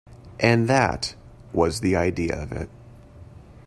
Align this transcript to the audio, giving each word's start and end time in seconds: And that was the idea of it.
And 0.39 0.67
that 0.67 1.13
was 1.53 1.81
the 1.81 1.95
idea 1.95 2.41
of 2.41 2.51
it. 2.51 2.71